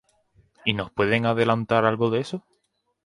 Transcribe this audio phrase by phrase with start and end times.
[0.01, 0.09] R:
[0.65, 2.43] "¿Y nos puedes adelantar algo de eso?